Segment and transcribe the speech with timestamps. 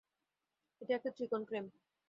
[0.81, 1.65] এটা একটা ত্রিকোণ প্রেম।